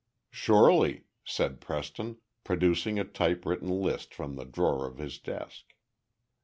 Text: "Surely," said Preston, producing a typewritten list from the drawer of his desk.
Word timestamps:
"Surely," 0.31 1.03
said 1.23 1.61
Preston, 1.61 2.17
producing 2.43 2.97
a 2.97 3.03
typewritten 3.03 3.69
list 3.69 4.15
from 4.15 4.35
the 4.35 4.45
drawer 4.45 4.87
of 4.87 4.97
his 4.97 5.19
desk. 5.19 5.75